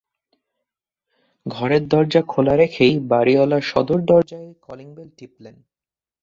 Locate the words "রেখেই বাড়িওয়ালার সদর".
2.55-3.99